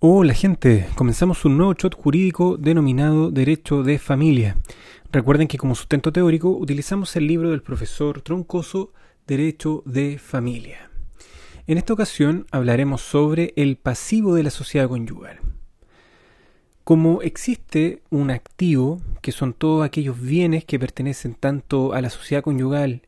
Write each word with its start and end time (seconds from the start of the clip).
Hola 0.00 0.32
gente, 0.32 0.86
comenzamos 0.94 1.44
un 1.44 1.56
nuevo 1.56 1.74
shot 1.74 1.92
jurídico 1.92 2.56
denominado 2.56 3.32
Derecho 3.32 3.82
de 3.82 3.98
Familia. 3.98 4.56
Recuerden 5.10 5.48
que 5.48 5.58
como 5.58 5.74
sustento 5.74 6.12
teórico 6.12 6.50
utilizamos 6.50 7.16
el 7.16 7.26
libro 7.26 7.50
del 7.50 7.62
profesor 7.62 8.22
Troncoso 8.22 8.92
Derecho 9.26 9.82
de 9.86 10.20
Familia. 10.20 10.88
En 11.66 11.78
esta 11.78 11.94
ocasión 11.94 12.46
hablaremos 12.52 13.00
sobre 13.00 13.52
el 13.56 13.76
pasivo 13.76 14.36
de 14.36 14.44
la 14.44 14.50
sociedad 14.50 14.88
conyugal. 14.88 15.40
Como 16.84 17.20
existe 17.20 18.00
un 18.08 18.30
activo, 18.30 19.00
que 19.20 19.32
son 19.32 19.52
todos 19.52 19.84
aquellos 19.84 20.20
bienes 20.20 20.64
que 20.64 20.78
pertenecen 20.78 21.34
tanto 21.34 21.92
a 21.92 22.00
la 22.00 22.10
sociedad 22.10 22.44
conyugal 22.44 23.02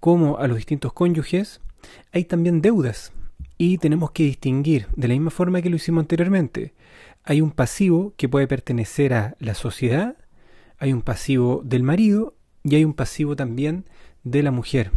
como 0.00 0.38
a 0.38 0.48
los 0.48 0.56
distintos 0.56 0.92
cónyuges, 0.92 1.60
hay 2.10 2.24
también 2.24 2.60
deudas, 2.62 3.12
y 3.64 3.78
tenemos 3.78 4.10
que 4.10 4.24
distinguir, 4.24 4.88
de 4.96 5.06
la 5.06 5.14
misma 5.14 5.30
forma 5.30 5.62
que 5.62 5.70
lo 5.70 5.76
hicimos 5.76 6.02
anteriormente, 6.02 6.74
hay 7.22 7.40
un 7.40 7.52
pasivo 7.52 8.12
que 8.16 8.28
puede 8.28 8.48
pertenecer 8.48 9.14
a 9.14 9.36
la 9.38 9.54
sociedad, 9.54 10.16
hay 10.78 10.92
un 10.92 11.00
pasivo 11.00 11.62
del 11.64 11.84
marido 11.84 12.34
y 12.64 12.74
hay 12.74 12.84
un 12.84 12.92
pasivo 12.92 13.36
también 13.36 13.84
de 14.24 14.42
la 14.42 14.50
mujer. 14.50 14.90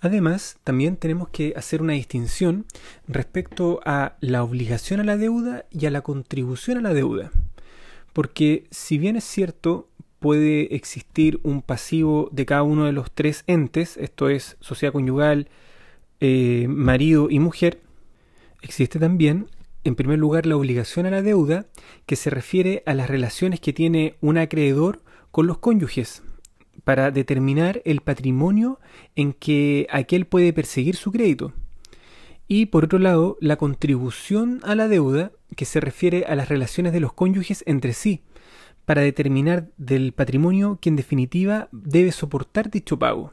Además, 0.00 0.58
también 0.62 0.96
tenemos 0.96 1.30
que 1.30 1.54
hacer 1.56 1.82
una 1.82 1.94
distinción 1.94 2.66
respecto 3.08 3.80
a 3.84 4.14
la 4.20 4.44
obligación 4.44 5.00
a 5.00 5.04
la 5.04 5.16
deuda 5.16 5.64
y 5.72 5.86
a 5.86 5.90
la 5.90 6.02
contribución 6.02 6.78
a 6.78 6.82
la 6.82 6.94
deuda. 6.94 7.32
Porque 8.12 8.68
si 8.70 8.96
bien 8.96 9.16
es 9.16 9.24
cierto, 9.24 9.88
puede 10.20 10.76
existir 10.76 11.40
un 11.42 11.62
pasivo 11.62 12.28
de 12.30 12.46
cada 12.46 12.62
uno 12.62 12.84
de 12.84 12.92
los 12.92 13.10
tres 13.10 13.42
entes, 13.48 13.96
esto 13.96 14.28
es 14.28 14.56
sociedad 14.60 14.92
conyugal, 14.92 15.48
eh, 16.24 16.68
marido 16.68 17.30
y 17.30 17.40
mujer, 17.40 17.80
existe 18.60 19.00
también, 19.00 19.48
en 19.82 19.96
primer 19.96 20.20
lugar, 20.20 20.46
la 20.46 20.56
obligación 20.56 21.04
a 21.04 21.10
la 21.10 21.20
deuda, 21.20 21.66
que 22.06 22.14
se 22.14 22.30
refiere 22.30 22.84
a 22.86 22.94
las 22.94 23.10
relaciones 23.10 23.58
que 23.58 23.72
tiene 23.72 24.14
un 24.20 24.38
acreedor 24.38 25.02
con 25.32 25.48
los 25.48 25.58
cónyuges, 25.58 26.22
para 26.84 27.10
determinar 27.10 27.82
el 27.84 28.02
patrimonio 28.02 28.78
en 29.16 29.32
que 29.32 29.88
aquel 29.90 30.26
puede 30.26 30.52
perseguir 30.52 30.94
su 30.94 31.10
crédito. 31.10 31.54
Y 32.46 32.66
por 32.66 32.84
otro 32.84 33.00
lado, 33.00 33.36
la 33.40 33.56
contribución 33.56 34.60
a 34.62 34.76
la 34.76 34.86
deuda, 34.86 35.32
que 35.56 35.64
se 35.64 35.80
refiere 35.80 36.24
a 36.28 36.36
las 36.36 36.48
relaciones 36.48 36.92
de 36.92 37.00
los 37.00 37.14
cónyuges 37.14 37.64
entre 37.66 37.94
sí, 37.94 38.22
para 38.84 39.02
determinar 39.02 39.70
del 39.76 40.12
patrimonio 40.12 40.78
que 40.80 40.88
en 40.88 40.94
definitiva 40.94 41.68
debe 41.72 42.12
soportar 42.12 42.70
dicho 42.70 42.96
pago. 42.96 43.32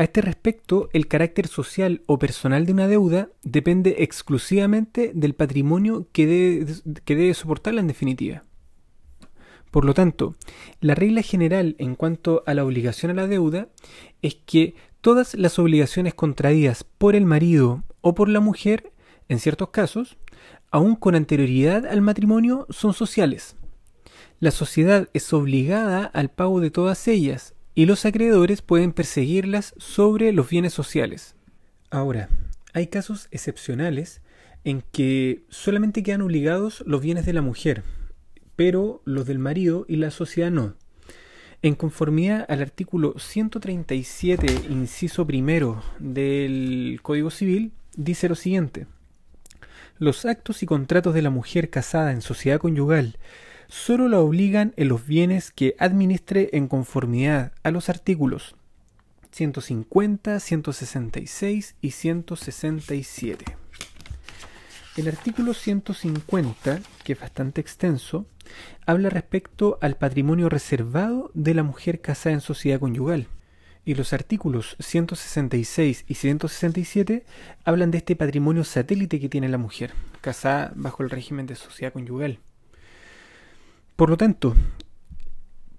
A 0.00 0.04
este 0.04 0.22
respecto, 0.22 0.88
el 0.94 1.08
carácter 1.08 1.46
social 1.46 2.00
o 2.06 2.18
personal 2.18 2.64
de 2.64 2.72
una 2.72 2.88
deuda 2.88 3.28
depende 3.42 3.96
exclusivamente 3.98 5.12
del 5.14 5.34
patrimonio 5.34 6.06
que 6.10 6.26
debe, 7.04 7.34
soportarla 7.34 7.82
en 7.82 7.86
definitiva. 7.86 8.44
Por 9.70 9.84
lo 9.84 9.92
tanto, 9.92 10.36
la 10.80 10.94
regla 10.94 11.20
general 11.20 11.76
en 11.78 11.96
cuanto 11.96 12.42
a 12.46 12.54
la 12.54 12.64
obligación 12.64 13.10
a 13.10 13.14
la 13.14 13.26
deuda 13.26 13.68
es 14.22 14.36
que 14.36 14.74
todas 15.02 15.34
las 15.34 15.58
obligaciones 15.58 16.14
contraídas 16.14 16.82
por 16.82 17.14
el 17.14 17.26
marido 17.26 17.84
o 18.00 18.14
por 18.14 18.30
la 18.30 18.40
mujer, 18.40 18.94
en 19.28 19.38
ciertos 19.38 19.68
casos, 19.68 20.16
aun 20.70 20.96
con 20.96 21.14
anterioridad 21.14 21.84
al 21.84 22.00
matrimonio, 22.00 22.66
son 22.70 22.94
sociales. 22.94 23.54
La 24.38 24.50
sociedad 24.50 25.10
es 25.12 25.30
obligada 25.34 26.06
al 26.06 26.30
pago 26.30 26.60
de 26.60 26.70
todas 26.70 27.06
ellas, 27.06 27.54
y 27.80 27.86
los 27.86 28.04
acreedores 28.04 28.60
pueden 28.60 28.92
perseguirlas 28.92 29.72
sobre 29.78 30.34
los 30.34 30.50
bienes 30.50 30.74
sociales. 30.74 31.34
Ahora, 31.88 32.28
hay 32.74 32.88
casos 32.88 33.28
excepcionales 33.30 34.20
en 34.64 34.84
que 34.92 35.44
solamente 35.48 36.02
quedan 36.02 36.20
obligados 36.20 36.84
los 36.86 37.00
bienes 37.00 37.24
de 37.24 37.32
la 37.32 37.40
mujer, 37.40 37.82
pero 38.54 39.00
los 39.06 39.24
del 39.24 39.38
marido 39.38 39.86
y 39.88 39.96
la 39.96 40.10
sociedad 40.10 40.50
no. 40.50 40.74
En 41.62 41.74
conformidad 41.74 42.44
al 42.50 42.60
artículo 42.60 43.14
137, 43.18 44.46
inciso 44.68 45.26
primero 45.26 45.82
del 45.98 47.00
Código 47.00 47.30
Civil, 47.30 47.72
dice 47.96 48.28
lo 48.28 48.34
siguiente. 48.34 48.88
Los 49.98 50.26
actos 50.26 50.62
y 50.62 50.66
contratos 50.66 51.14
de 51.14 51.22
la 51.22 51.30
mujer 51.30 51.70
casada 51.70 52.12
en 52.12 52.20
sociedad 52.20 52.60
conyugal 52.60 53.16
solo 53.70 54.08
la 54.08 54.18
obligan 54.18 54.74
en 54.76 54.88
los 54.88 55.06
bienes 55.06 55.52
que 55.52 55.76
administre 55.78 56.50
en 56.52 56.66
conformidad 56.66 57.52
a 57.62 57.70
los 57.70 57.88
artículos 57.88 58.56
150, 59.30 60.40
166 60.40 61.76
y 61.80 61.90
167. 61.92 63.44
El 64.96 65.06
artículo 65.06 65.54
150, 65.54 66.80
que 67.04 67.12
es 67.12 67.20
bastante 67.20 67.60
extenso, 67.60 68.26
habla 68.86 69.08
respecto 69.08 69.78
al 69.80 69.96
patrimonio 69.96 70.48
reservado 70.48 71.30
de 71.34 71.54
la 71.54 71.62
mujer 71.62 72.00
casada 72.00 72.34
en 72.34 72.40
sociedad 72.40 72.80
conyugal. 72.80 73.28
Y 73.84 73.94
los 73.94 74.12
artículos 74.12 74.76
166 74.80 76.04
y 76.08 76.14
167 76.14 77.24
hablan 77.64 77.92
de 77.92 77.98
este 77.98 78.16
patrimonio 78.16 78.64
satélite 78.64 79.20
que 79.20 79.28
tiene 79.28 79.48
la 79.48 79.58
mujer, 79.58 79.92
casada 80.20 80.72
bajo 80.74 81.04
el 81.04 81.10
régimen 81.10 81.46
de 81.46 81.54
sociedad 81.54 81.92
conyugal. 81.92 82.40
Por 84.00 84.08
lo 84.08 84.16
tanto, 84.16 84.54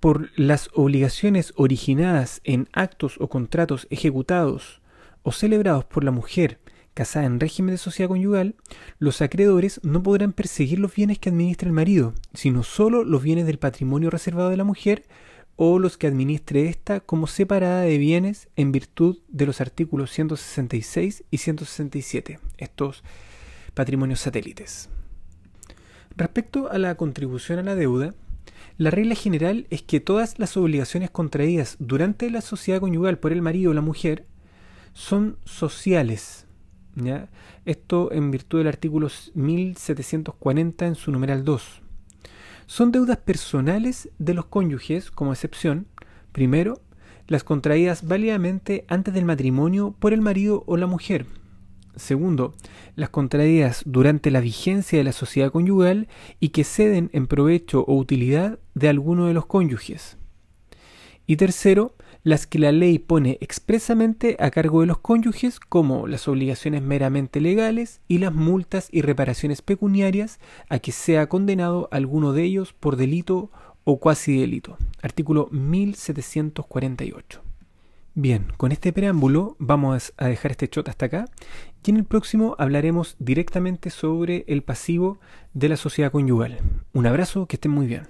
por 0.00 0.30
las 0.36 0.70
obligaciones 0.72 1.52
originadas 1.54 2.40
en 2.44 2.66
actos 2.72 3.16
o 3.20 3.28
contratos 3.28 3.86
ejecutados 3.90 4.80
o 5.22 5.32
celebrados 5.32 5.84
por 5.84 6.02
la 6.02 6.12
mujer 6.12 6.58
casada 6.94 7.26
en 7.26 7.40
régimen 7.40 7.74
de 7.74 7.76
sociedad 7.76 8.08
conyugal, 8.08 8.54
los 8.98 9.20
acreedores 9.20 9.80
no 9.82 10.02
podrán 10.02 10.32
perseguir 10.32 10.78
los 10.78 10.94
bienes 10.94 11.18
que 11.18 11.28
administra 11.28 11.66
el 11.66 11.74
marido, 11.74 12.14
sino 12.32 12.62
solo 12.62 13.04
los 13.04 13.22
bienes 13.22 13.44
del 13.44 13.58
patrimonio 13.58 14.08
reservado 14.08 14.48
de 14.48 14.56
la 14.56 14.64
mujer 14.64 15.02
o 15.56 15.78
los 15.78 15.98
que 15.98 16.06
administre 16.06 16.70
ésta 16.70 17.00
como 17.00 17.26
separada 17.26 17.82
de 17.82 17.98
bienes 17.98 18.48
en 18.56 18.72
virtud 18.72 19.18
de 19.28 19.44
los 19.44 19.60
artículos 19.60 20.10
166 20.10 21.22
y 21.30 21.36
167, 21.36 22.40
estos 22.56 23.04
patrimonios 23.74 24.20
satélites. 24.20 24.88
Respecto 26.16 26.70
a 26.70 26.78
la 26.78 26.94
contribución 26.94 27.58
a 27.58 27.62
la 27.62 27.74
deuda, 27.74 28.14
la 28.78 28.90
regla 28.90 29.14
general 29.14 29.66
es 29.70 29.82
que 29.82 30.00
todas 30.00 30.38
las 30.38 30.56
obligaciones 30.56 31.10
contraídas 31.10 31.76
durante 31.78 32.30
la 32.30 32.40
sociedad 32.40 32.80
conyugal 32.80 33.18
por 33.18 33.32
el 33.32 33.42
marido 33.42 33.70
o 33.70 33.74
la 33.74 33.82
mujer 33.82 34.24
son 34.94 35.36
sociales. 35.44 36.46
Esto 37.66 38.10
en 38.12 38.30
virtud 38.30 38.58
del 38.58 38.68
artículo 38.68 39.08
1740 39.34 40.86
en 40.86 40.94
su 40.94 41.12
numeral 41.12 41.44
2. 41.44 41.82
Son 42.66 42.90
deudas 42.92 43.18
personales 43.18 44.08
de 44.18 44.32
los 44.32 44.46
cónyuges, 44.46 45.10
como 45.10 45.32
excepción, 45.32 45.86
primero, 46.32 46.80
las 47.28 47.44
contraídas 47.44 48.06
válidamente 48.06 48.86
antes 48.88 49.12
del 49.12 49.26
matrimonio 49.26 49.94
por 49.98 50.14
el 50.14 50.22
marido 50.22 50.64
o 50.66 50.78
la 50.78 50.86
mujer, 50.86 51.26
Segundo, 51.96 52.54
las 52.94 53.08
contraídas 53.08 53.82
durante 53.86 54.30
la 54.30 54.40
vigencia 54.40 54.98
de 54.98 55.04
la 55.04 55.12
sociedad 55.12 55.50
conyugal 55.50 56.08
y 56.40 56.50
que 56.50 56.62
ceden 56.62 57.10
en 57.12 57.26
provecho 57.26 57.84
o 57.86 57.96
utilidad 57.96 58.58
de 58.74 58.88
alguno 58.88 59.26
de 59.26 59.34
los 59.34 59.46
cónyuges. 59.46 60.18
Y 61.26 61.36
tercero, 61.36 61.96
las 62.22 62.46
que 62.46 62.58
la 62.58 62.72
ley 62.72 62.98
pone 62.98 63.38
expresamente 63.40 64.36
a 64.38 64.50
cargo 64.50 64.80
de 64.80 64.86
los 64.86 64.98
cónyuges 64.98 65.58
como 65.58 66.06
las 66.06 66.28
obligaciones 66.28 66.82
meramente 66.82 67.40
legales 67.40 68.00
y 68.08 68.18
las 68.18 68.34
multas 68.34 68.88
y 68.92 69.00
reparaciones 69.02 69.62
pecuniarias 69.62 70.38
a 70.68 70.78
que 70.78 70.92
sea 70.92 71.28
condenado 71.28 71.88
alguno 71.90 72.32
de 72.32 72.42
ellos 72.44 72.72
por 72.72 72.96
delito 72.96 73.50
o 73.84 73.98
cuasi 74.00 74.38
delito. 74.38 74.76
Artículo 75.02 75.48
1748. 75.50 77.45
Bien, 78.18 78.46
con 78.56 78.72
este 78.72 78.94
preámbulo 78.94 79.56
vamos 79.58 80.14
a 80.16 80.28
dejar 80.28 80.52
este 80.52 80.70
shot 80.72 80.88
hasta 80.88 81.04
acá 81.04 81.26
y 81.84 81.90
en 81.90 81.98
el 81.98 82.04
próximo 82.04 82.56
hablaremos 82.58 83.14
directamente 83.18 83.90
sobre 83.90 84.46
el 84.48 84.62
pasivo 84.62 85.20
de 85.52 85.68
la 85.68 85.76
sociedad 85.76 86.10
conyugal. 86.10 86.58
Un 86.94 87.06
abrazo, 87.06 87.44
que 87.44 87.56
estén 87.56 87.72
muy 87.72 87.86
bien. 87.86 88.04